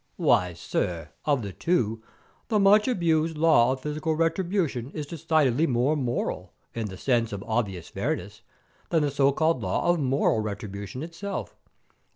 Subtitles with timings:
[0.17, 2.01] Why, sir, of the two,
[2.47, 7.43] the much abused law of physical retribution is decidedly more moral, in the sense of
[7.43, 8.41] obvious fairness,
[8.89, 11.55] than the so called law of moral retribution itself.